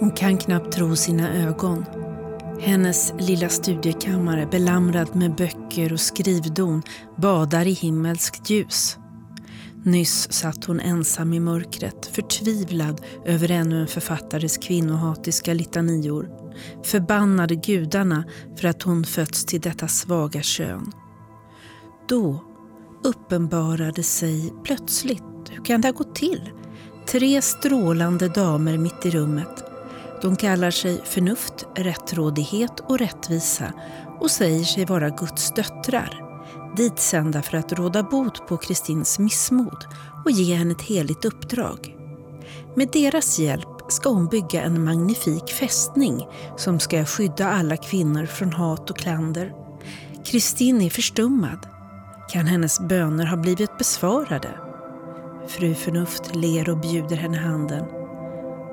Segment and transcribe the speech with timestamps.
[0.00, 1.84] Hon kan knappt tro sina ögon.
[2.60, 6.82] Hennes lilla studiekammare belamrad med böcker och skrivdon
[7.16, 8.98] badar i himmelskt ljus.
[9.82, 16.30] Nyss satt hon ensam i mörkret, förtvivlad över ännu en författares kvinnohatiska litanior.
[16.84, 18.24] Förbannade gudarna
[18.56, 20.92] för att hon fötts till detta svaga kön.
[22.08, 22.44] Då
[23.04, 26.50] uppenbarade sig plötsligt, hur kan det ha gått till?
[27.08, 29.65] Tre strålande damer mitt i rummet.
[30.22, 33.72] De kallar sig förnuft, rättrådighet och rättvisa
[34.20, 36.22] och säger sig vara Guds döttrar.
[36.76, 39.84] Ditsända för att råda bot på Kristins missmod
[40.24, 41.96] och ge henne ett heligt uppdrag.
[42.76, 46.26] Med deras hjälp ska hon bygga en magnifik fästning
[46.56, 49.52] som ska skydda alla kvinnor från hat och klander.
[50.24, 51.58] Kristin är förstummad.
[52.28, 54.50] Kan hennes böner ha blivit besvarade?
[55.48, 57.84] Fru Förnuft ler och bjuder henne handen.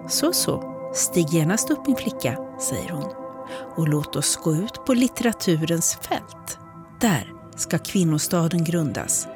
[0.09, 3.12] Så, så, stig genast upp min flicka, säger hon.
[3.76, 6.60] Och låt oss gå ut på litteraturens fält.
[6.99, 9.27] Där ska kvinnostaden grundas.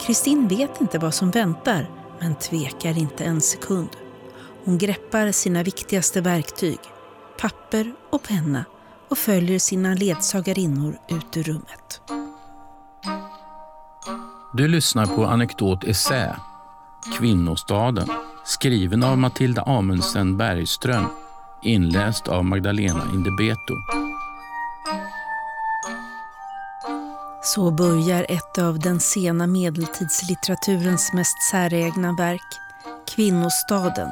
[0.00, 3.88] Kristin vet inte vad som väntar, men tvekar inte en sekund.
[4.64, 6.78] Hon greppar sina viktigaste verktyg,
[7.40, 8.64] papper och penna
[9.10, 12.00] och följer sina ledsagarinnor ut ur rummet.
[14.52, 16.36] Du lyssnar på Anekdot Essä,
[17.18, 18.08] Kvinnostaden,
[18.44, 21.04] skriven av Matilda Amundsen Bergström,
[21.62, 23.74] inläst av Magdalena Indebeto.
[27.42, 32.60] Så börjar ett av den sena medeltidslitteraturens mest säregna verk,
[33.14, 34.08] Kvinnostaden,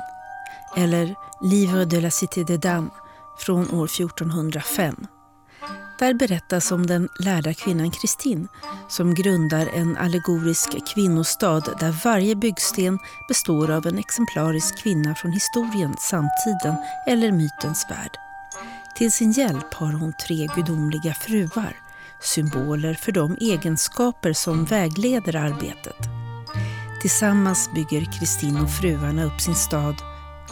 [0.77, 2.93] eller Livre de la Cité des Dames
[3.39, 5.07] från år 1405.
[5.99, 8.49] Där berättas om den lärda kvinnan Kristin
[8.89, 15.97] som grundar en allegorisk kvinnostad där varje byggsten består av en exemplarisk kvinna från historien,
[15.99, 16.75] samtiden
[17.07, 18.11] eller mytens värld.
[18.97, 21.77] Till sin hjälp har hon tre gudomliga fruar,
[22.21, 25.97] symboler för de egenskaper som vägleder arbetet.
[27.01, 29.97] Tillsammans bygger Kristin och fruarna upp sin stad,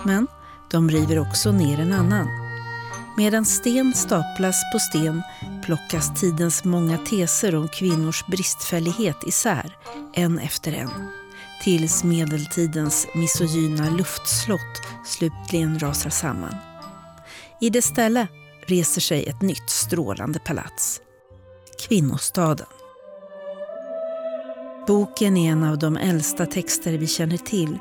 [0.04, 0.26] men
[0.70, 2.49] de river också ner en annan.
[3.20, 5.22] Medan sten staplas på sten
[5.62, 9.76] plockas tidens många teser om kvinnors bristfällighet isär,
[10.14, 10.90] en efter en.
[11.62, 16.54] Tills medeltidens misogyna luftslott slutligen rasar samman.
[17.60, 18.28] I dess ställe
[18.66, 21.00] reser sig ett nytt strålande palats.
[21.80, 22.66] Kvinnostaden.
[24.86, 27.78] Boken är en av de äldsta texter vi känner till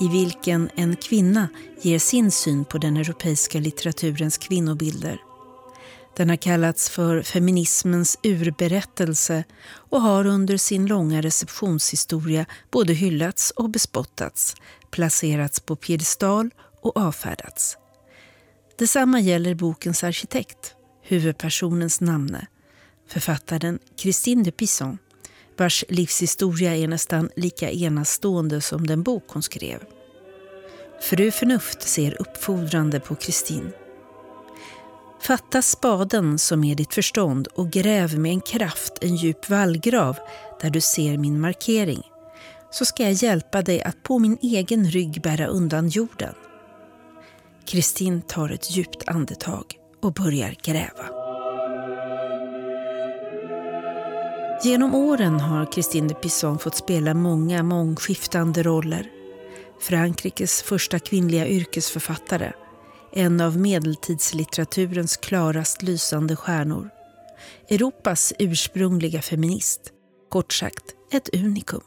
[0.00, 1.48] i vilken en kvinna
[1.82, 5.20] ger sin syn på den europeiska litteraturens kvinnobilder.
[6.16, 13.70] Den har kallats för feminismens urberättelse och har under sin långa receptionshistoria både hyllats och
[13.70, 14.54] bespottats,
[14.90, 17.76] placerats på piedestal och avfärdats.
[18.78, 22.46] Detsamma gäller bokens arkitekt, huvudpersonens namne,
[23.08, 24.98] författaren Christine de Pisson
[25.60, 29.78] vars livshistoria är nästan lika enastående som den bok hon skrev.
[31.02, 33.72] Fru Förnuft ser uppfordrande på Kristin.
[35.20, 40.16] Fatta spaden som är ditt förstånd och gräv med en kraft en djup vallgrav
[40.60, 42.02] där du ser min markering.
[42.70, 46.34] Så ska jag hjälpa dig att på min egen rygg bära undan jorden.
[47.64, 49.64] Kristin tar ett djupt andetag
[50.02, 51.21] och börjar gräva.
[54.64, 59.10] Genom åren har Christine de Pisson fått spela många mångskiftande roller.
[59.80, 62.52] Frankrikes första kvinnliga yrkesförfattare,
[63.12, 66.90] en av medeltidslitteraturens klarast lysande stjärnor.
[67.68, 69.80] Europas ursprungliga feminist,
[70.28, 71.84] kort sagt ett unikum.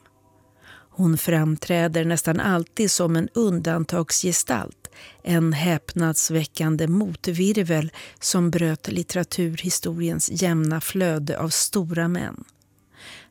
[0.89, 4.89] Hon framträder nästan alltid som en undantagsgestalt,
[5.23, 12.43] en häpnadsväckande motvirvel som bröt litteraturhistoriens jämna flöde av stora män.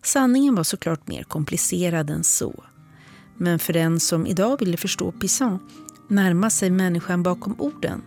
[0.02, 2.64] Sanningen var såklart mer komplicerad än så.
[3.36, 5.58] Men för den som idag ville förstå Pisan,
[6.08, 8.02] närma sig människan bakom orden,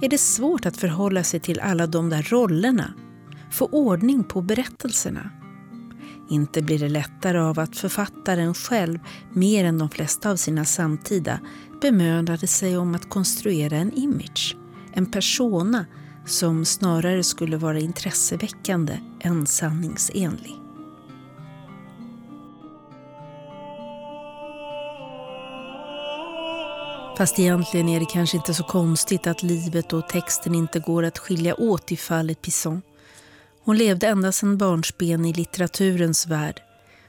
[0.00, 2.94] är det svårt att förhålla sig till alla de där rollerna,
[3.50, 5.30] få ordning på berättelserna.
[6.30, 8.98] Inte blir det lättare av att författaren själv,
[9.32, 11.40] mer än de flesta av sina samtida,
[11.80, 14.56] bemödade sig om att konstruera en image,
[14.92, 15.86] en persona
[16.26, 20.61] som snarare skulle vara intresseväckande än sanningsenlig.
[27.16, 31.18] Fast egentligen är det kanske inte så konstigt att livet och texten inte går att
[31.18, 32.82] skilja åt i fallet Pisson.
[33.64, 36.62] Hon levde ända sedan barnsben i litteraturens värld.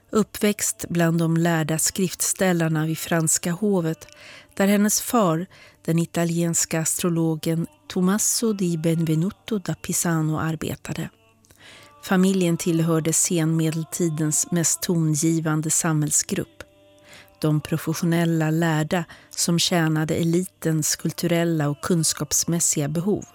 [0.09, 4.07] Uppväxt bland de lärda skriftställarna vid franska hovet
[4.53, 5.45] där hennes far,
[5.85, 11.09] den italienska astrologen Tommaso di Benvenuto da Pisano arbetade.
[12.03, 16.63] Familjen tillhörde senmedeltidens mest tongivande samhällsgrupp.
[17.43, 23.25] De professionella lärda som tjänade elitens kulturella och kunskapsmässiga behov.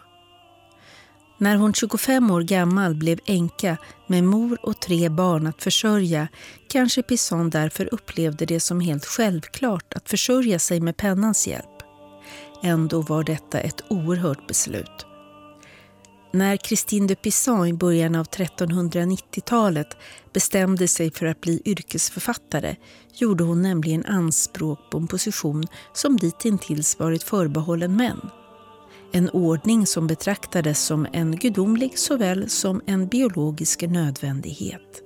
[1.38, 3.76] När hon 25 år gammal blev änka
[4.06, 6.28] med mor och tre barn att försörja
[6.68, 11.82] kanske Pisson därför upplevde det som helt självklart att försörja sig med pennans hjälp.
[12.62, 15.07] Ändå var detta ett oerhört beslut.
[16.30, 19.96] När Christine de Pizan i början av 1390-talet
[20.32, 22.76] bestämde sig för att bli yrkesförfattare
[23.14, 28.20] gjorde hon nämligen anspråk på en position som ditintills varit förbehållen män.
[29.12, 35.02] En ordning som betraktades som en gudomlig såväl som en biologisk nödvändighet.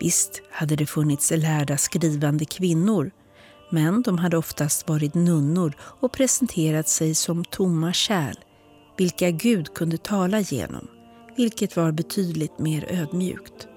[0.00, 3.10] Visst hade det funnits lärda skrivande kvinnor
[3.70, 8.36] men de hade oftast varit nunnor och presenterat sig som tomma kärl
[8.98, 10.88] vilka Gud kunde tala genom,
[11.36, 13.68] vilket var betydligt mer ödmjukt.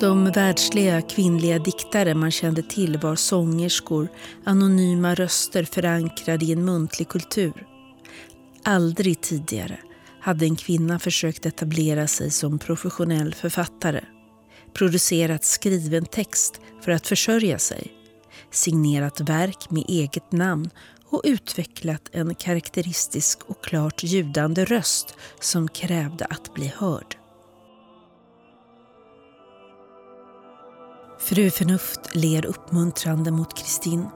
[0.00, 4.08] De världsliga kvinnliga diktare man kände till var sångerskor,
[4.44, 7.66] anonyma röster förankrade i en muntlig kultur.
[8.64, 9.78] Aldrig tidigare
[10.20, 14.00] hade en kvinna försökt etablera sig som professionell författare,
[14.72, 17.95] producerat skriven text för att försörja sig,
[18.56, 20.70] signerat verk med eget namn
[21.10, 27.16] och utvecklat en karaktäristisk och klart ljudande röst som krävde att bli hörd.
[31.18, 34.06] Fru Förnuft ler uppmuntrande mot Kristin.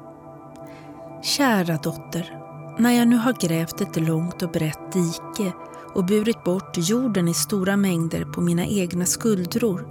[1.23, 2.39] Kära dotter,
[2.79, 5.53] när jag nu har grävt ett långt och brett dike
[5.95, 9.89] och burit bort jorden i stora mängder på mina egna skuldror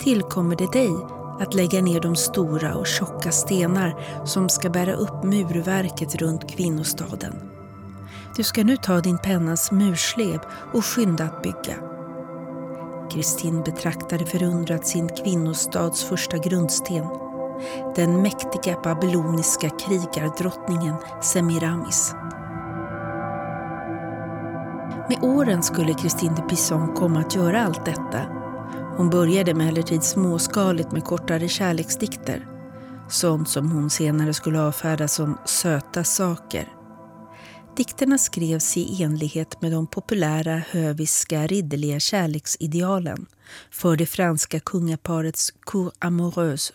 [0.00, 3.94] tillkommer det dig att lägga ner de stora och tjocka stenar
[4.24, 7.34] som ska bära upp murverket runt kvinnostaden.
[8.36, 10.40] Du ska nu ta din pennas murslev
[10.72, 11.76] och skynda att bygga.
[13.10, 17.06] Kristin betraktade förundrat sin kvinnostads första grundsten.
[17.96, 22.14] Den mäktiga babyloniska krigardrottningen Semiramis.
[25.08, 28.43] Med åren skulle Kristin de Pisson komma att göra allt detta.
[28.96, 32.46] Hon började emellertid småskaligt med kortare kärleksdikter.
[33.08, 36.68] Sånt som hon senare skulle avfärda som söta saker.
[37.76, 43.26] Dikterna skrevs i enlighet med de populära höviska ridderliga kärleksidealen
[43.70, 46.74] för det franska kungaparets cour amoureuse.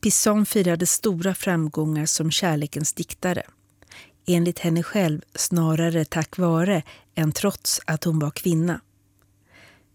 [0.00, 3.42] Pisson firade stora framgångar som kärlekens diktare.
[4.26, 6.82] Enligt henne själv snarare tack vare
[7.14, 8.80] än trots att hon var kvinna.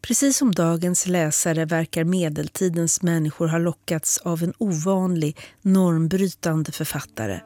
[0.02, 7.40] Precis som dagens läsare verkar medeltidens människor ha lockats av en ovanlig, normbrytande författare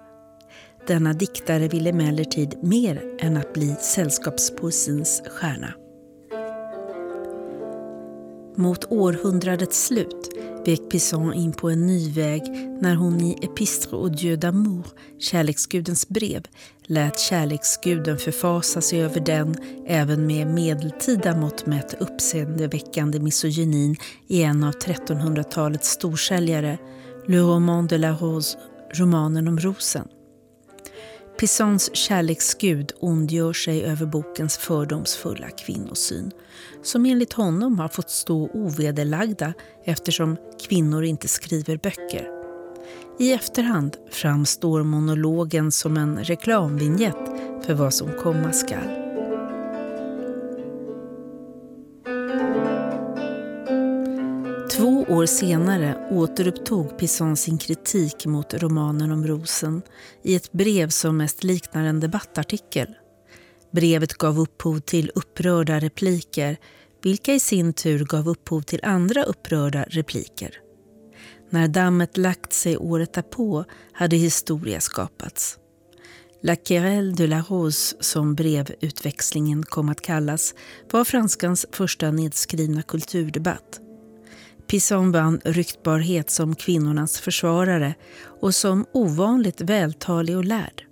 [0.87, 5.73] denna diktare ville emellertid mer än att bli sällskapspoesins stjärna.
[8.55, 10.29] Mot århundradets slut
[10.65, 12.41] vek Pisson in på en ny väg
[12.81, 14.85] när hon i Epistre au Dieu d'amour,
[15.19, 16.43] kärleksgudens brev,
[16.83, 19.55] lät kärleksguden förfasa sig över den
[19.87, 23.95] även med medeltida mått mätt uppseendeväckande misogynin
[24.27, 26.77] i en av 1300-talets storsäljare,
[27.27, 28.57] Le Roman de la Rose,
[28.93, 30.07] romanen om rosen.
[31.41, 36.31] Pissons kärleksgud ondgör sig över bokens fördomsfulla kvinnosyn
[36.83, 39.53] som enligt honom har fått stå ovederlagda
[39.85, 42.27] eftersom kvinnor inte skriver böcker.
[43.19, 47.29] I efterhand framstår monologen som en reklamvinjett
[47.65, 49.00] för vad som komma skall.
[55.11, 59.81] År senare återupptog Pisson sin kritik mot romanen om rosen
[60.23, 62.87] i ett brev som mest liknar en debattartikel.
[63.71, 66.57] Brevet gav upphov till upprörda repliker
[67.03, 70.57] vilka i sin tur gav upphov till andra upprörda repliker.
[71.49, 75.57] När dammet lagt sig året därpå hade historia skapats.
[76.43, 80.53] La querelle de la rose, som brevutväxlingen kom att kallas,
[80.91, 83.81] var franskans första nedskrivna kulturdebatt.
[84.71, 87.93] Pisson vann ryktbarhet som kvinnornas försvarare
[88.41, 90.83] och som ovanligt vältalig och lärd.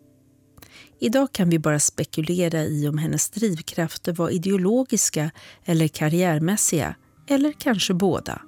[1.00, 5.32] Idag kan vi bara spekulera i om hennes drivkrafter var ideologiska
[5.66, 6.96] eller karriärmässiga,
[7.28, 8.42] eller kanske båda.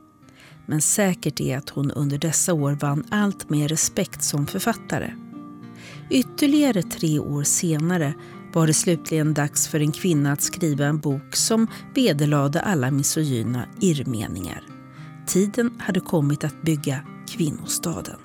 [0.68, 5.14] Men säkert är att hon under dessa år vann allt mer respekt som författare.
[6.10, 8.14] Ytterligare tre år senare
[8.54, 13.66] var det slutligen dags för en kvinna att skriva en bok som vederlade alla misogyna
[13.82, 14.71] irrmeningar.
[15.28, 18.18] Tiden hade kommit att bygga kvinnostaden.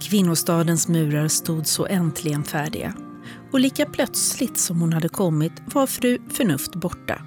[0.00, 2.94] Kvinnostadens murar stod så äntligen färdiga.
[3.52, 7.22] Och lika plötsligt som hon hade kommit var fru Förnuft borta.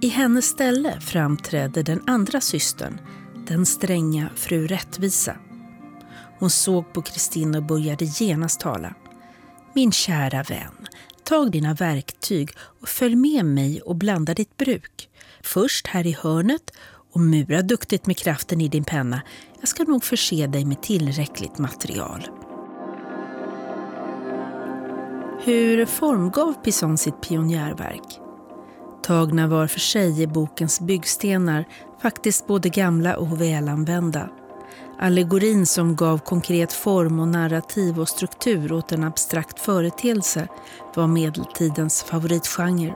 [0.00, 3.00] I hennes ställe framträdde den andra systern,
[3.46, 5.36] den stränga fru Rättvisa.
[6.38, 8.94] Hon såg på Kristin och började genast tala.
[9.74, 10.86] Min kära vän,
[11.24, 15.08] tag dina verktyg och följ med mig och blanda ditt bruk.
[15.44, 16.70] Först här i hörnet
[17.12, 19.22] och mura duktigt med kraften i din penna.
[19.60, 22.28] Jag ska nog förse dig med tillräckligt material.
[25.44, 28.20] Hur formgav Pisson sitt pionjärverk?
[29.02, 31.64] Tagna var för sig är bokens byggstenar
[32.02, 34.28] faktiskt både gamla och välanvända.
[34.98, 40.48] Allegorin som gav konkret form och narrativ och struktur åt en abstrakt företeelse
[40.94, 42.94] var medeltidens favoritgenre.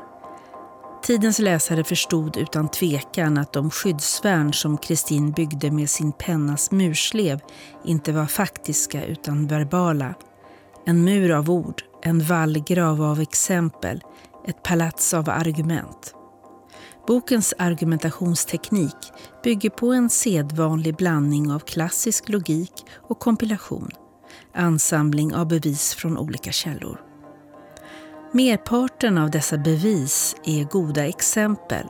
[1.02, 7.40] Tidens läsare förstod utan tvekan att de skyddsvärn som Kristin byggde med sin pennas murslev
[7.84, 10.14] inte var faktiska utan verbala.
[10.86, 14.00] En mur av ord, en vallgrav av exempel,
[14.46, 16.14] ett palats av argument.
[17.06, 19.12] Bokens argumentationsteknik
[19.44, 22.72] bygger på en sedvanlig blandning av klassisk logik
[23.08, 23.90] och kompilation,
[24.54, 27.07] ansamling av bevis från olika källor.
[28.32, 31.86] Merparten av dessa bevis är goda exempel,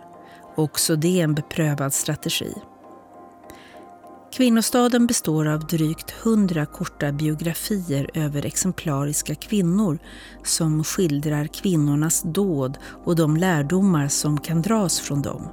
[0.57, 2.55] också det en beprövad strategi.
[4.33, 9.99] Kvinnostaden består av drygt hundra korta biografier över exemplariska kvinnor
[10.45, 15.49] som skildrar kvinnornas dåd och de lärdomar som kan dras från dem.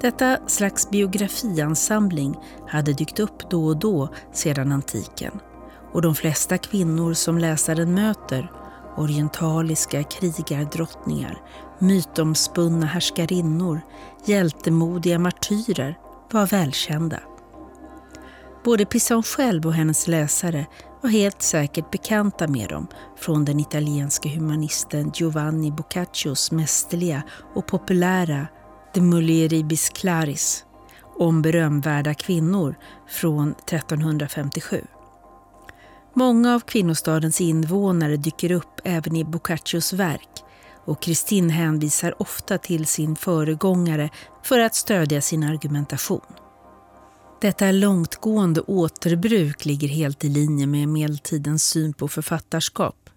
[0.00, 2.36] Detta slags biografiansamling
[2.68, 5.32] hade dykt upp då och då sedan antiken
[5.92, 8.50] och de flesta kvinnor som läsaren möter,
[8.96, 11.42] orientaliska krigardrottningar,
[11.78, 13.80] mytomspunna härskarinnor,
[14.24, 15.98] hjältemodiga martyrer,
[16.30, 17.18] var välkända.
[18.64, 20.66] Både Pisson själv och hennes läsare
[21.00, 27.22] var helt säkert bekanta med dem från den italienske humanisten Giovanni Boccaccios mästerliga
[27.54, 28.46] och populära
[28.94, 30.64] De mulieribis Claris
[31.18, 32.74] om berömvärda kvinnor
[33.08, 34.84] från 1357.
[36.18, 40.28] Många av kvinnostadens invånare dyker upp även i Boccaccios verk
[40.84, 44.10] och Kristin hänvisar ofta till sin föregångare
[44.42, 46.34] för att stödja sin argumentation.
[47.40, 53.10] Detta långtgående återbruk ligger helt i linje med medeltidens syn på författarskap.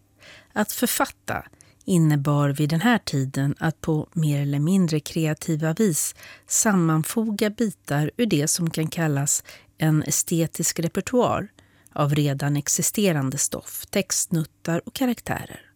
[0.53, 1.46] Att författa
[1.86, 6.15] innebar vid den här tiden att på mer eller mindre kreativa vis
[6.48, 9.43] sammanfoga bitar ur det som kan kallas
[9.77, 11.48] en estetisk repertoar
[11.93, 15.71] av redan existerande stoff, textnuttar och karaktärer.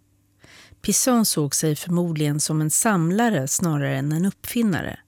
[0.81, 5.00] Pisson såg sig förmodligen som en samlare snarare än en uppfinnare.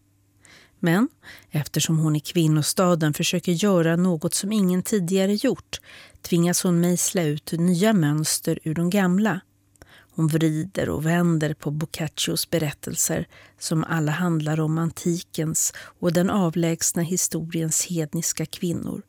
[0.79, 1.09] Men
[1.51, 5.79] eftersom hon i kvinnostaden försöker göra något som ingen tidigare gjort
[6.21, 9.41] tvingas hon mejsla ut nya mönster ur de gamla.
[10.15, 13.27] Hon vrider och vänder på Boccaccios berättelser
[13.59, 19.01] som alla handlar om antikens och den avlägsna historiens hedniska kvinnor.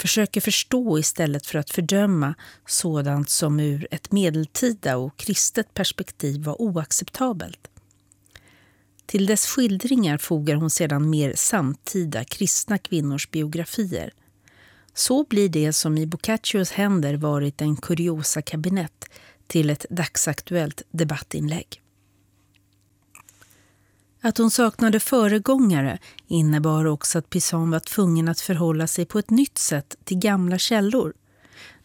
[0.00, 2.34] Försöker förstå istället för att fördöma
[2.66, 7.68] sådant som ur ett medeltida och kristet perspektiv var oacceptabelt.
[9.06, 14.12] Till dess skildringar fogar hon sedan mer samtida kristna kvinnors biografier.
[14.94, 19.04] Så blir det som i Boccaccios händer varit en kuriosa kabinett
[19.46, 21.82] till ett dagsaktuellt debattinlägg.
[24.20, 29.30] Att hon saknade föregångare innebar också att Pisan var tvungen att förhålla sig på ett
[29.30, 31.12] nytt sätt till gamla källor.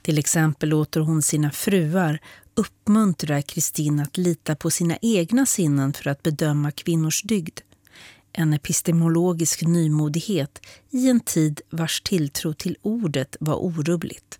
[0.01, 2.19] Till exempel låter hon sina fruar
[2.55, 7.59] uppmuntra Kristin att lita på sina egna sinnen för att bedöma kvinnors dygd.
[8.31, 14.39] En epistemologisk nymodighet i en tid vars tilltro till ordet var orubbligt.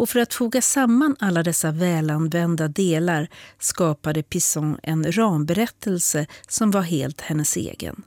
[0.00, 3.28] Och för att foga samman alla dessa välanvända delar
[3.58, 8.02] skapade Pisson en ramberättelse som var helt hennes egen.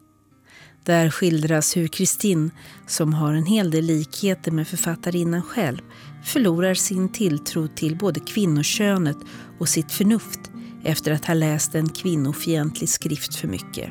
[0.84, 2.52] Där skildras hur Kristin,
[2.88, 5.82] som har en hel del likheter med författarinnan själv,
[6.26, 9.18] förlorar sin tilltro till både kvinnokönet
[9.60, 10.52] och sitt förnuft
[10.84, 13.90] efter att ha läst en kvinnofientlig skrift för mycket.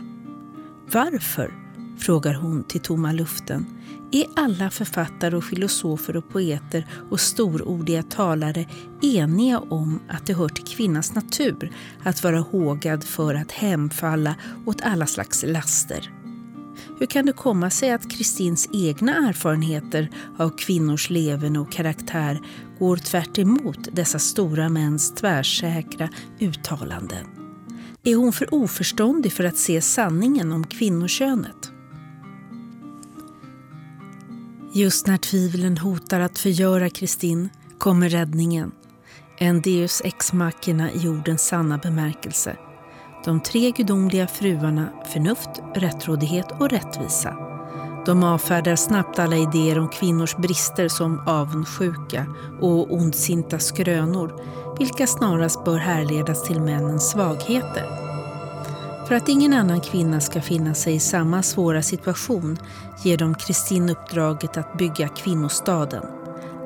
[0.93, 1.62] Varför,
[2.03, 3.67] frågar hon till tomma luften,
[4.13, 8.67] är alla författare och filosofer och poeter och storordiga talare
[9.03, 14.35] eniga om att det hör till kvinnans natur att vara hågad för att hemfalla
[14.67, 16.11] åt alla slags laster?
[16.99, 22.41] Hur kan det komma sig att Kristins egna erfarenheter av kvinnors leverne och karaktär
[22.79, 23.39] går tvärt
[23.93, 26.09] dessa stora mäns tvärsäkra
[26.41, 27.27] uttalanden?
[28.05, 31.72] Är hon för oförståndig för att se sanningen om kvinnokönet?
[34.75, 37.49] Just när tvivlen hotar att förgöra Kristin
[37.79, 38.73] kommer räddningen.
[39.39, 42.57] En deus ex machina i ordens sanna bemärkelse.
[43.25, 47.37] De tre gudomliga fruarna förnuft, rättrådighet och rättvisa.
[48.07, 52.27] De avfärdar snabbt alla idéer om kvinnors brister som avundsjuka
[52.61, 54.43] och ondsinta skrönor,
[54.79, 58.02] vilka snarast bör härledas till männens svagheter.
[59.09, 62.59] För att ingen annan kvinna ska finna sig i samma svåra situation
[63.05, 66.05] ger de Kristin uppdraget att bygga kvinnostaden.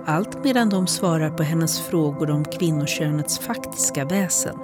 [0.07, 4.57] Allt medan de svarar på hennes frågor om kvinnokönets faktiska väsen.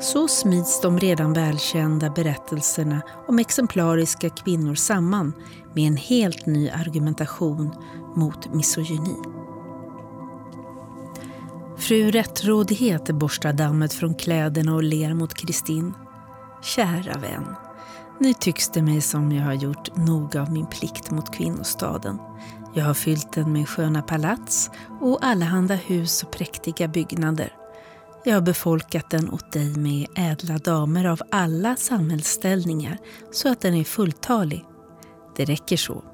[0.00, 5.32] Så smids de redan välkända berättelserna om exemplariska kvinnor samman
[5.74, 7.74] med en helt ny argumentation
[8.16, 9.16] mot misogyni.
[11.76, 15.94] Fru Rättrådighet borstar dammet från kläderna och ler mot Kristin.
[16.62, 17.56] Kära vän,
[18.18, 22.18] nu tycks det mig som jag har gjort nog av min plikt mot kvinnostaden.
[22.74, 27.52] Jag har fyllt den med sköna palats och allehanda hus och präktiga byggnader.
[28.24, 32.98] Jag har befolkat den åt dig med ädla damer av alla samhällsställningar
[33.32, 34.64] så att den är fulltalig.
[35.36, 36.04] Det räcker så.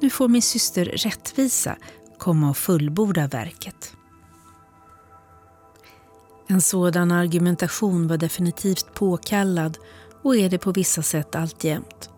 [0.00, 1.76] Nu får min syster Rättvisa
[2.18, 3.96] komma och fullborda verket.
[6.50, 9.78] En sådan argumentation var definitivt påkallad
[10.22, 12.10] och är det på vissa sätt alltjämt.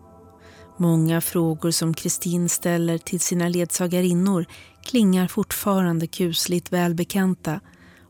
[0.77, 4.45] Många frågor som Kristin ställer till sina ledsagarinnor
[4.83, 7.59] klingar fortfarande kusligt välbekanta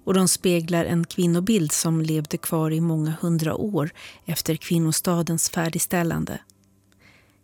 [0.05, 3.91] och de speglar en kvinnobild som levde kvar i många hundra år
[4.25, 6.39] efter kvinnostadens färdigställande.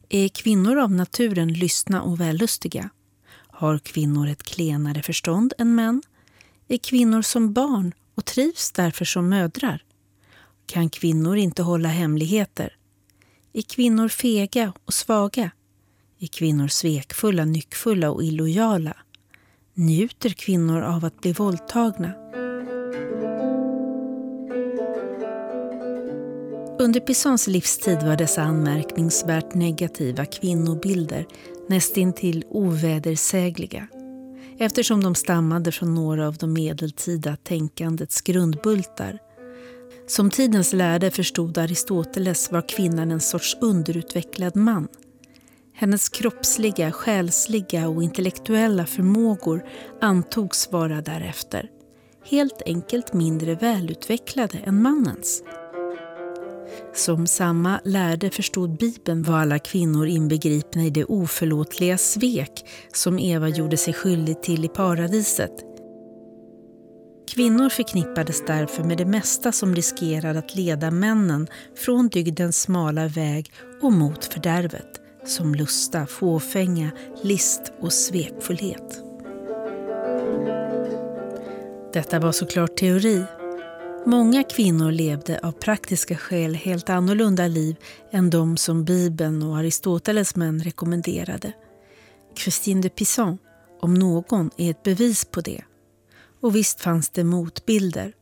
[0.09, 2.89] Är kvinnor av naturen lystna och vällustiga?
[3.47, 6.01] Har kvinnor ett klenare förstånd än män?
[6.67, 9.83] Är kvinnor som barn och trivs därför som mödrar?
[10.65, 12.75] Kan kvinnor inte hålla hemligheter?
[13.53, 15.51] Är kvinnor fega och svaga?
[16.19, 18.97] Är kvinnor svekfulla, nyckfulla och illojala?
[19.73, 22.13] Njuter kvinnor av att bli våldtagna?
[26.79, 31.25] Under Pissons livstid var dessa anmärkningsvärt negativa kvinnobilder
[31.67, 33.87] nästintill ovedersägliga
[34.59, 39.19] eftersom de stammade från några av de medeltida tänkandets grundbultar.
[40.07, 44.87] Som tidens lärde förstod Aristoteles var kvinnan en sorts underutvecklad man.
[45.73, 49.65] Hennes kroppsliga, själsliga och intellektuella förmågor
[50.01, 51.69] antogs vara därefter.
[52.25, 55.43] Helt enkelt mindre välutvecklade än mannens.
[56.93, 63.49] Som samma lärde förstod Bibeln var alla kvinnor inbegripna i det oförlåtliga svek som Eva
[63.49, 65.51] gjorde sig skyldig till i paradiset.
[67.33, 73.51] Kvinnor förknippades därför med det mesta som riskerade att leda männen från dygdens smala väg
[73.81, 76.91] och mot fördärvet, som lusta, fåfänga,
[77.23, 79.03] list och svekfullhet.
[81.93, 83.23] Detta var såklart teori
[84.05, 87.75] Många kvinnor levde av praktiska skäl helt annorlunda liv
[88.11, 91.53] än de som Bibeln och Aristoteles män rekommenderade.
[92.37, 93.37] Christine de Pizan,
[93.81, 95.61] om någon, är ett bevis på det.
[96.41, 98.13] Och visst fanns det motbilder,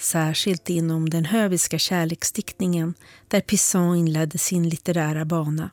[0.00, 2.94] särskilt inom den höviska kärleksdiktningen
[3.28, 5.70] där Pizan inledde sin litterära bana.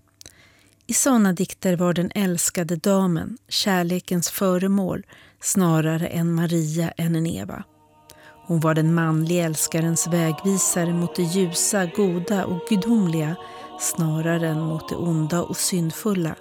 [0.87, 5.05] I sådana dikter var den älskade damen kärlekens föremål
[5.41, 7.63] snarare än Maria än en Eva.
[8.47, 13.35] Hon var den manliga älskarens vägvisare mot det ljusa, goda och gudomliga
[13.79, 16.35] snarare än mot det onda och syndfulla.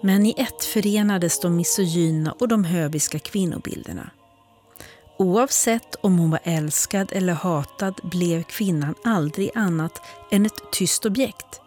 [0.00, 4.10] Men i ett förenades de misogyna och de höviska kvinnobilderna.
[5.18, 11.60] Oavsett om hon var älskad eller hatad blev kvinnan aldrig annat än ett tyst objekt.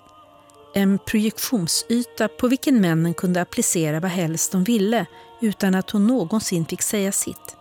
[0.74, 5.06] En projektionsyta på vilken männen kunde applicera vad helst de ville
[5.42, 7.58] utan att hon någonsin fick säga sitt.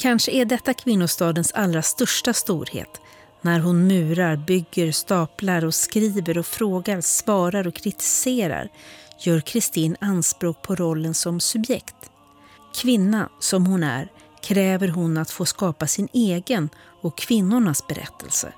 [0.00, 3.00] Kanske är detta kvinnostadens allra största storhet.
[3.40, 8.68] När hon murar, bygger, staplar och skriver och frågar, svarar och kritiserar
[9.20, 12.10] gör Kristin anspråk på rollen som subjekt.
[12.74, 16.68] Kvinna som hon är kräver hon att få skapa sin egen
[17.02, 18.52] och kvinnornas berättelse.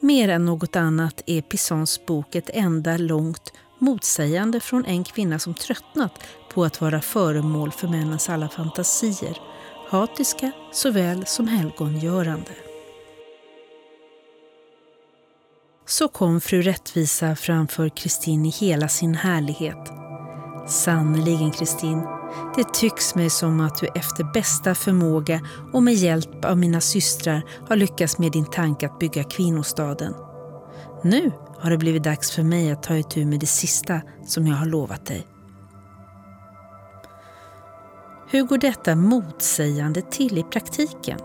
[0.00, 5.54] Mer än något annat är Pissons bok ett enda långt motsägande från en kvinna som
[5.54, 6.12] tröttnat
[6.54, 9.51] på att vara föremål för männens alla fantasier
[9.92, 12.52] hatiska såväl som helgongörande.
[15.92, 19.92] så kom fru Rättvisa framför Kristin i hela sin härlighet.
[20.68, 22.02] Sannerligen Kristin,
[22.56, 25.40] det tycks mig som att du efter bästa förmåga
[25.72, 30.14] och med hjälp av mina systrar har lyckats med din tanke att bygga kvinnostaden.
[31.04, 34.56] Nu har det blivit dags för mig att ta itu med det sista som jag
[34.56, 35.31] har lovat dig.
[38.32, 41.18] Hur går detta motsägande till i praktiken?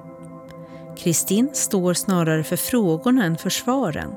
[0.98, 4.12] Kristin står snarare för frågorna än för svaren.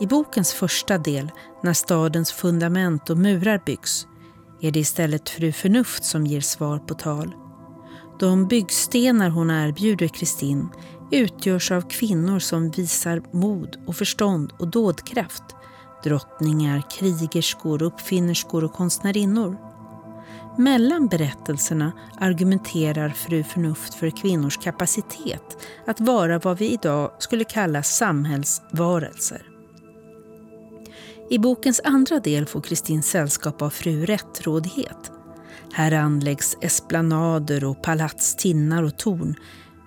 [0.00, 1.30] I bokens första del,
[1.62, 4.06] när stadens fundament och murar byggs,
[4.60, 7.34] är det istället fru Förnuft som ger svar på tal.
[8.20, 10.68] De byggstenar hon erbjuder Kristin
[11.10, 15.44] utgörs av kvinnor som visar mod och förstånd och dådkraft.
[16.04, 19.67] Drottningar, krigerskor, uppfinnerskor och konstnärinnor.
[20.58, 27.82] Mellan berättelserna argumenterar fru Förnuft för kvinnors kapacitet att vara vad vi idag skulle kalla
[27.82, 29.42] samhällsvarelser.
[31.30, 35.12] I bokens andra del får Kristin sällskap av fru Rättrådighet.
[35.72, 39.34] Här anläggs esplanader och palats, tinnar och torn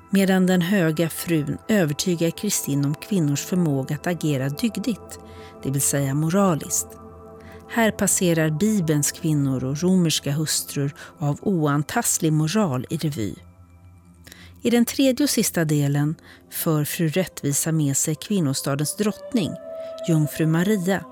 [0.09, 5.19] medan den höga frun övertygar Kristin om kvinnors förmåga att agera dygdigt,
[5.63, 7.00] det vill säga moraliskt.
[7.73, 13.35] Här passerar Bibelns kvinnor och romerska hustrur av oantastlig moral i revy.
[14.61, 16.15] I den tredje och sista delen
[16.49, 19.51] för fru Rättvisa med sig kvinnostadens drottning,
[20.07, 21.05] jungfru Maria,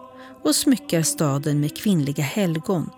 [0.43, 2.89] och smyckar staden med kvinnliga helgon,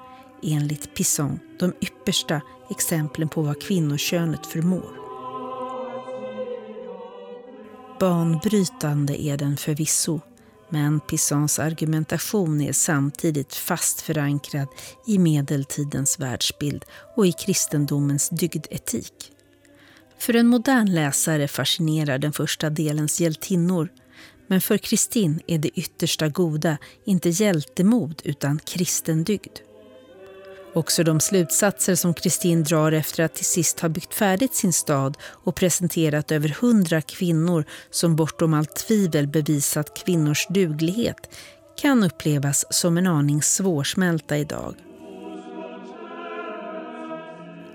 [0.43, 5.01] enligt Pisson de yppersta exemplen på vad kvinnokönet förmår.
[7.99, 10.19] Banbrytande är den förvisso,
[10.71, 14.67] men Pissons argumentation är samtidigt fast förankrad
[15.07, 19.31] i medeltidens världsbild och i kristendomens dygdetik.
[20.19, 23.89] För en modern läsare fascinerar den första delens hjältinnor
[24.47, 29.70] men för Kristin är det yttersta goda inte hjältemod utan kristen dygd.
[30.73, 35.17] Också de slutsatser som Kristin drar efter att till sist ha byggt färdigt sin stad
[35.23, 41.29] och presenterat över hundra kvinnor som bortom allt tvivel bevisat kvinnors duglighet
[41.81, 44.75] kan upplevas som en aning svårsmälta idag.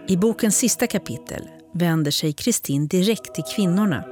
[0.08, 4.04] I bokens sista kapitel vänder sig Kristin direkt till kvinnorna,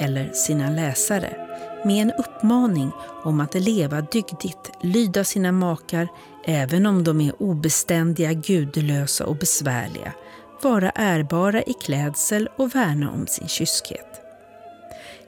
[0.00, 1.36] eller sina läsare,
[1.84, 2.90] med en uppmaning
[3.24, 6.08] om att leva dygdigt, lyda sina makar,
[6.46, 10.12] även om de är obeständiga, gudlösa och besvärliga,
[10.62, 14.20] vara ärbara i klädsel och värna om sin kyskhet.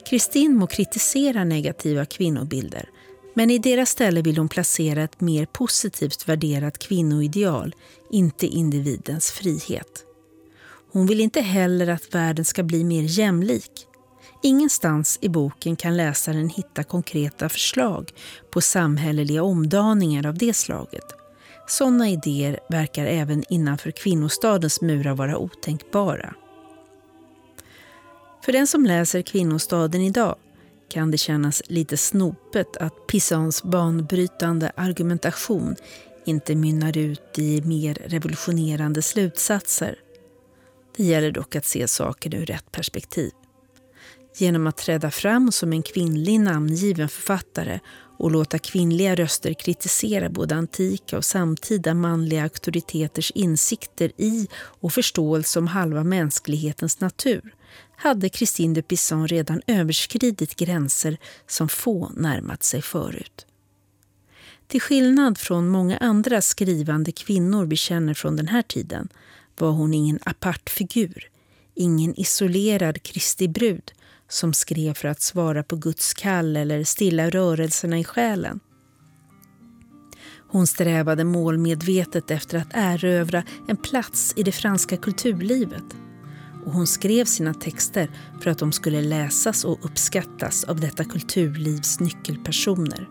[0.05, 2.89] Kristin må kritisera negativa kvinnobilder,
[3.33, 7.75] men i deras ställe vill hon placera ett mer positivt värderat kvinnoideal,
[8.11, 10.03] inte individens frihet.
[10.91, 13.71] Hon vill inte heller att världen ska bli mer jämlik,
[14.45, 18.13] Ingenstans i boken kan läsaren hitta konkreta förslag
[18.51, 21.03] på samhälleliga omdaningar av det slaget.
[21.67, 26.35] Sådana idéer verkar även innanför kvinnostadens murar vara otänkbara.
[28.45, 30.35] För den som läser Kvinnostaden idag
[30.89, 35.75] kan det kännas lite snopet att Pissons banbrytande argumentation
[36.25, 39.99] inte mynnar ut i mer revolutionerande slutsatser.
[40.97, 43.31] Det gäller dock att se saker ur rätt perspektiv
[44.35, 47.79] genom att träda fram som en kvinnlig namngiven författare
[48.17, 55.59] och låta kvinnliga röster kritisera både antika och samtida manliga auktoriteters insikter i och förståelse
[55.59, 57.55] om halva mänsklighetens natur
[57.97, 61.17] hade Christine de Pisson redan överskridit gränser
[61.47, 63.45] som få närmat sig förut.
[64.67, 69.09] Till skillnad från många andra skrivande kvinnor vi känner från den här tiden
[69.57, 71.29] var hon ingen apart figur,
[71.75, 73.91] ingen isolerad Kristi brud
[74.29, 78.59] som skrev för att svara på Guds kall eller stilla rörelserna i själen.
[80.47, 85.83] Hon strävade målmedvetet efter att erövra en plats i det franska kulturlivet.
[86.65, 88.09] Och hon skrev sina texter
[88.41, 93.09] för att de skulle läsas och uppskattas av detta kulturlivs nyckelpersoner.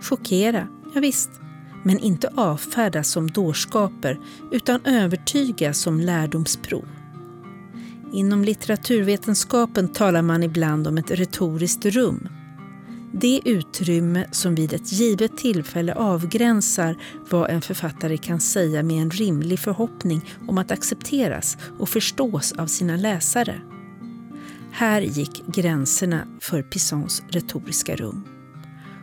[0.00, 1.30] Chockera, ja visst,
[1.84, 4.20] men inte avfärdas som dårskaper
[4.52, 6.97] utan övertyga som lärdomsprov.
[8.12, 12.28] Inom litteraturvetenskapen talar man ibland om ett retoriskt rum.
[13.12, 16.96] Det utrymme som vid ett givet tillfälle avgränsar
[17.30, 22.66] vad en författare kan säga med en rimlig förhoppning om att accepteras och förstås av
[22.66, 23.60] sina läsare.
[24.72, 28.24] Här gick gränserna för Pissons retoriska rum.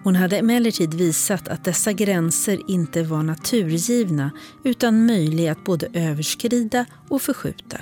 [0.03, 4.31] Hon hade emellertid visat att dessa gränser inte var naturgivna
[4.63, 7.77] utan möjliga att både överskrida och förskjuta.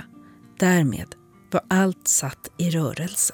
[0.60, 1.16] Därmed
[1.52, 3.34] var allt satt i rörelse.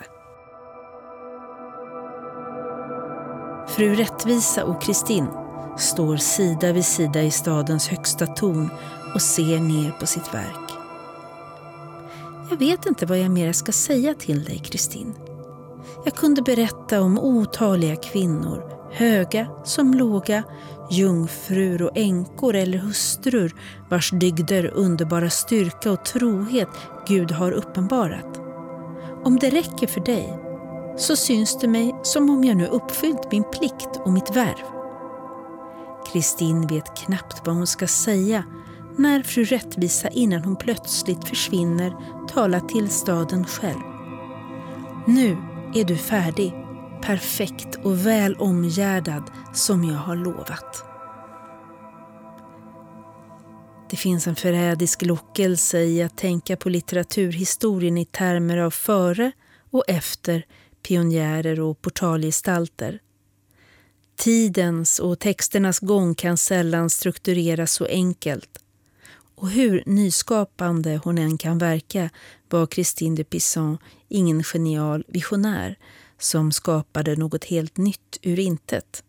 [3.67, 5.27] Fru Rättvisa och Kristin
[5.77, 8.69] står sida vid sida i stadens högsta torn
[9.15, 10.69] och ser ner på sitt verk.
[12.49, 15.15] Jag vet inte vad jag mer ska säga till dig, Kristin.
[16.05, 20.43] Jag kunde berätta om otaliga kvinnor, höga som låga,
[20.91, 23.55] jungfrur och änkor eller hustrur
[23.89, 26.69] vars dygder, underbara styrka och trohet
[27.07, 28.39] Gud har uppenbarat.
[29.23, 30.39] Om det räcker för dig
[30.97, 34.65] så syns det mig som om jag nu uppfyllt min plikt och mitt värv.
[36.11, 38.43] Kristin vet knappt vad hon ska säga
[38.97, 41.93] när fru Rättvisa innan hon plötsligt försvinner
[42.27, 43.79] talar till staden själv.
[45.07, 45.37] Nu
[45.75, 46.58] är du färdig,
[47.01, 50.83] perfekt och väl omgärdad som jag har lovat.
[53.89, 59.31] Det finns en förrädisk lockelse i att tänka på litteraturhistorien i termer av före
[59.71, 60.45] och efter
[60.87, 62.99] pionjärer och portalgestalter.
[64.17, 68.59] Tidens och texternas gång kan sällan struktureras så enkelt.
[69.35, 72.09] Och hur nyskapande hon än kan verka
[72.49, 75.77] var Christine de Pisson ingen genial visionär
[76.19, 79.03] som skapade något helt nytt ur intet.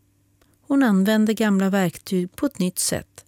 [0.63, 3.25] Hon använde gamla verktyg på ett nytt sätt,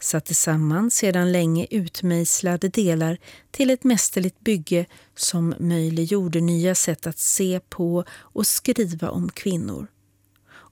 [0.00, 3.18] satte samman sedan länge utmejslade delar
[3.50, 9.86] till ett mästerligt bygge som möjliggjorde nya sätt att se på och skriva om kvinnor.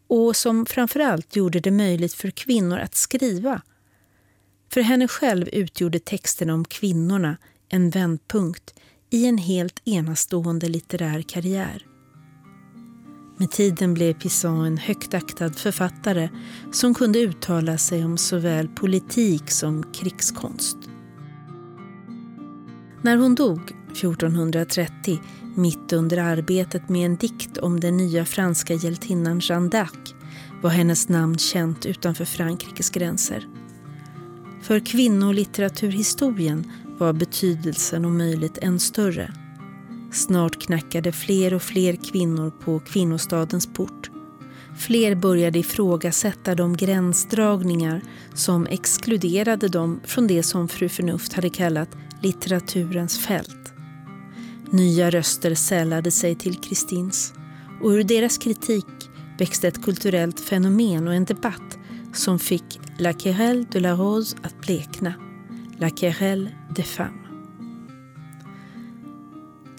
[0.09, 3.63] Och som framförallt gjorde det möjligt för kvinnor att skriva.
[4.73, 7.37] För henne själv utgjorde texterna om kvinnorna
[7.69, 8.75] en vändpunkt
[9.11, 11.87] i en helt enastående litterär karriär.
[13.37, 16.29] Med tiden blev Pisson en högt aktad författare
[16.73, 20.77] som kunde uttala sig om såväl politik som krigskonst.
[23.03, 23.61] När hon dog
[23.93, 25.21] 1430,
[25.57, 30.15] mitt under arbetet med en dikt om den nya franska hjältinnan Jeanne d'Arc,
[30.63, 33.49] var hennes namn känt utanför Frankrikes gränser.
[34.63, 39.44] För kvinnolitteraturhistorien var betydelsen om möjligt än större.
[40.15, 44.11] Snart knackade fler och fler kvinnor på kvinnostadens port.
[44.79, 48.03] Fler började ifrågasätta de gränsdragningar
[48.35, 51.89] som exkluderade dem från det som fru Förnuft hade kallat
[52.21, 53.73] litteraturens fält.
[54.71, 57.33] Nya röster sällade sig till Kristins
[57.83, 61.79] och ur deras kritik växte ett kulturellt fenomen och en debatt
[62.13, 65.15] som fick La Querelle de la Rose att blekna.
[65.79, 67.24] La Querelle des Femmes.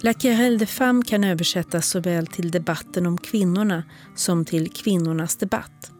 [0.01, 3.83] La Querelle de Femme kan översättas såväl till debatten om kvinnorna
[4.15, 5.91] som till kvinnornas debatt.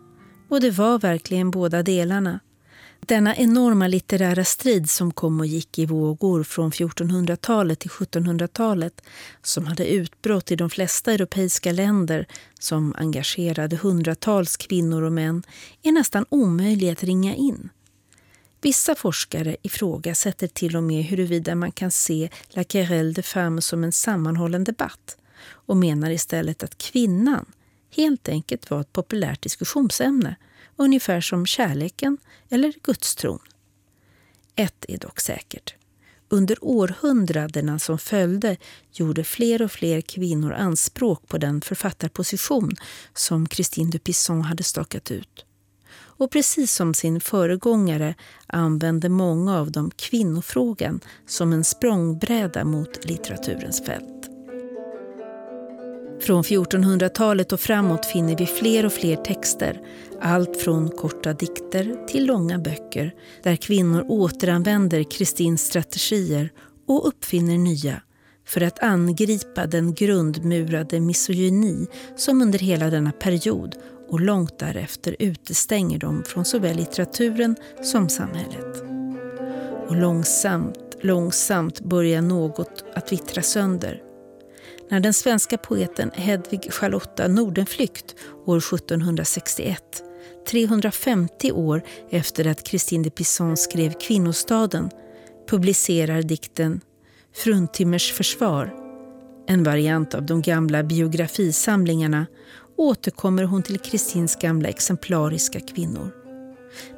[0.50, 2.40] Och det var verkligen båda delarna.
[3.00, 9.02] Denna enorma litterära strid som kom och gick i vågor från 1400-talet till 1700-talet
[9.42, 12.28] som hade utbrott i de flesta europeiska länder
[12.60, 15.44] som engagerade hundratals kvinnor och män
[15.84, 17.70] är nästan omöjlig att ringa in.
[18.66, 23.84] Vissa forskare ifrågasätter till och med huruvida man kan se La Querelle de Femme som
[23.84, 27.46] en sammanhållen debatt och menar istället att kvinnan
[27.96, 30.36] helt enkelt var ett populärt diskussionsämne,
[30.76, 32.18] ungefär som kärleken
[32.50, 33.40] eller gudstron.
[34.56, 35.76] Ett är dock säkert.
[36.30, 38.58] Under århundradena som följde
[38.92, 42.76] gjorde fler och fler kvinnor anspråk på den författarposition
[43.14, 45.46] som Christine de Pisson hade stakat ut
[46.18, 48.16] och precis som sin föregångare
[48.48, 54.30] använde många av dem kvinnofrågan som en språngbräda mot litteraturens fält.
[56.22, 59.82] Från 1400-talet och framåt finner vi fler och fler texter,
[60.22, 66.50] allt från korta dikter till långa böcker där kvinnor återanvänder Kristins strategier
[66.88, 68.02] och uppfinner nya
[68.48, 73.76] för att angripa den grundmurade misogyni som under hela denna period
[74.10, 78.84] och långt därefter utestänger dem från såväl litteraturen som samhället.
[79.88, 84.02] Och långsamt, långsamt börjar något att vittra sönder.
[84.90, 88.16] När den svenska poeten Hedvig Charlotta Nordenflykt
[88.46, 90.04] år 1761
[90.50, 94.90] 350 år efter att Christine de Pizan skrev Kvinnostaden
[95.50, 96.82] publicerar dikten
[97.34, 98.74] Fruntimmers försvar,
[99.48, 102.26] en variant av de gamla biografisamlingarna
[102.78, 106.12] återkommer hon till Kristins gamla exemplariska kvinnor.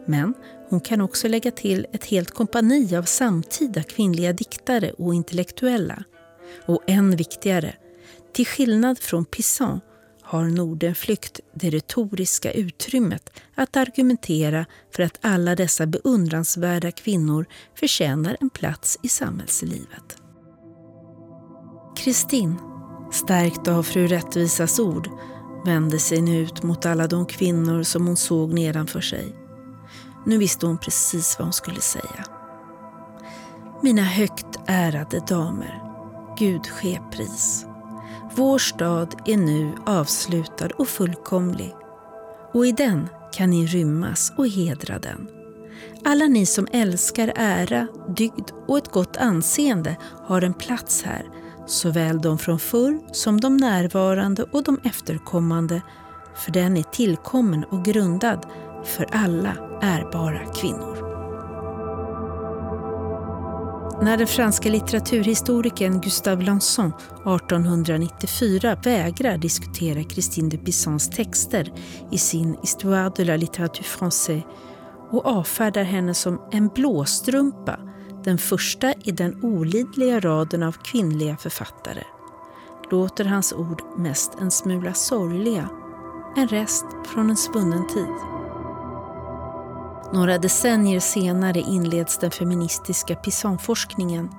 [0.05, 0.33] Men
[0.69, 6.03] hon kan också lägga till ett helt kompani av samtida kvinnliga diktare och intellektuella.
[6.65, 7.73] Och än viktigare,
[8.33, 9.81] till skillnad från Pissan
[10.21, 18.49] har Nordenflykt det retoriska utrymmet att argumentera för att alla dessa beundransvärda kvinnor förtjänar en
[18.49, 20.17] plats i samhällslivet.
[21.97, 22.55] Kristin,
[23.11, 25.09] stärkt av fru Rättvisas ord,
[25.65, 29.36] vände sig nu ut mot alla de kvinnor som hon såg nedanför sig.
[30.26, 32.26] Nu visste hon precis vad hon skulle säga.
[33.84, 35.84] Mina högt ärade damer,
[36.38, 37.65] Gud ske pris.
[38.36, 41.76] Vår stad är nu avslutad och fullkomlig
[42.54, 45.28] och i den kan ni rymmas och hedra den.
[46.06, 51.26] Alla ni som älskar ära, dygd och ett gott anseende har en plats här,
[51.67, 55.82] såväl de från förr som de närvarande och de efterkommande,
[56.36, 58.45] för den är tillkommen och grundad
[58.86, 61.08] för alla ärbara kvinnor.
[64.01, 71.73] När den franska litteraturhistorikern Gustave Lanson 1894 vägrar diskutera Christine de Pissans texter
[72.12, 74.43] i sin Histoire de la littérature française
[75.12, 77.80] och avfärdar henne som en blåstrumpa,
[78.23, 82.03] den första i den olidliga raden av kvinnliga författare,
[82.91, 85.69] låter hans ord mest en smula sorgliga,
[86.36, 88.15] en rest från en svunnen tid.
[90.13, 94.30] Några decennier senare inleds den feministiska Pisonforskningen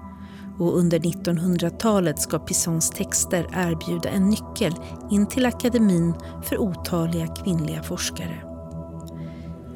[0.59, 4.75] och under 1900-talet ska Pisons texter erbjuda en nyckel
[5.11, 8.48] in till akademin för otaliga kvinnliga forskare.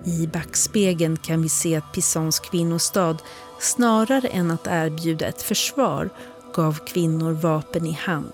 [0.04, 3.16] I backspegeln kan vi se att Pizans kvinnostad
[3.60, 6.10] snarare än att erbjuda ett försvar
[6.54, 8.32] gav kvinnor vapen i hand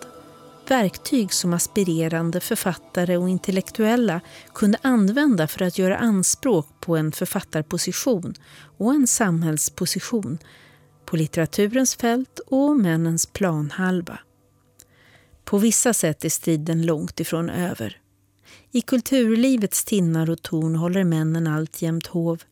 [0.71, 4.21] verktyg som aspirerande författare och intellektuella
[4.55, 8.35] kunde använda för att göra anspråk på en författarposition
[8.79, 10.39] och en samhällsposition
[11.05, 14.19] på litteraturens fält och männens planhalva.
[15.45, 18.01] På vissa sätt är striden långt ifrån över.
[18.73, 22.43] I kulturlivets tinnar och torn håller männen alltjämt hov.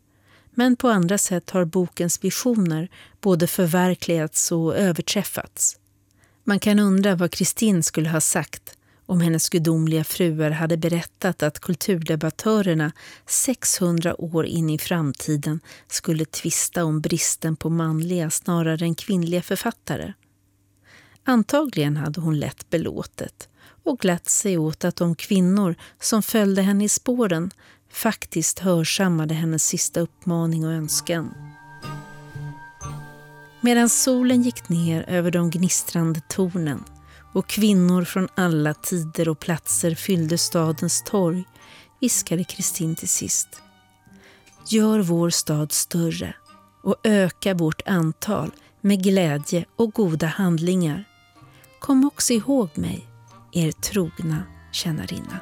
[0.50, 2.88] Men på andra sätt har bokens visioner
[3.20, 5.78] både förverkligats och överträffats.
[6.44, 8.76] Man kan undra vad Kristin skulle ha sagt
[9.06, 12.92] om hennes gudomliga fruar hade berättat att kulturdebattörerna
[13.26, 20.12] 600 år in i framtiden skulle tvista om bristen på manliga snarare än kvinnliga författare.
[21.28, 23.48] Antagligen hade hon lätt belåtet
[23.84, 27.50] och glatt sig åt att de kvinnor som följde henne i spåren
[27.90, 31.34] faktiskt hörsammade hennes sista uppmaning och önskan.
[33.60, 36.84] Medan solen gick ner över de gnistrande tornen
[37.34, 41.44] och kvinnor från alla tider och platser fyllde stadens torg
[42.00, 43.48] viskade Kristin till sist.
[44.68, 46.34] Gör vår stad större
[46.82, 51.04] och öka vårt antal med glädje och goda handlingar.
[51.86, 53.06] Kom också ihåg mig,
[53.52, 55.38] er trogna tjänarinna.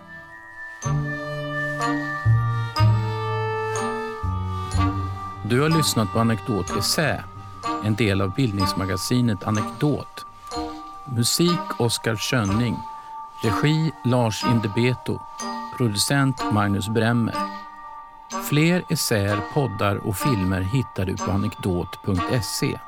[5.48, 7.24] Du har lyssnat på Anekdot Essä
[7.85, 10.26] en del av bildningsmagasinet Anekdot.
[11.16, 12.76] Musik Oskar Schönning.
[13.42, 15.20] Regi Lars Indebeto.
[15.76, 17.35] Producent Magnus Bremmer.
[18.48, 22.78] Fler essäer, poddar och filmer hittar du på anekdot.se.